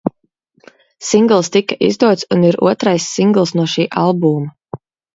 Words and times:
Singls 1.09 1.51
tika 1.57 1.77
izdots 1.89 2.29
un 2.39 2.49
ir 2.49 2.59
otrais 2.73 3.13
singls 3.13 3.57
no 3.61 3.71
šī 3.79 3.91
albuma. 4.09 4.85